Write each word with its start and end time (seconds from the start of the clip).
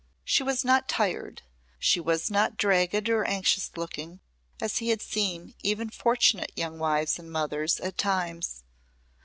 She 0.23 0.41
was 0.41 0.65
not 0.65 0.89
tired; 0.89 1.43
she 1.77 1.99
was 1.99 2.31
not 2.31 2.57
dragged 2.57 3.07
or 3.07 3.23
anxious 3.23 3.69
looking 3.77 4.19
as 4.59 4.79
he 4.79 4.89
had 4.89 4.99
seen 4.99 5.53
even 5.61 5.91
fortunate 5.91 6.51
young 6.55 6.79
wives 6.79 7.19
and 7.19 7.31
mothers 7.31 7.79
at 7.79 7.99
times. 7.99 8.63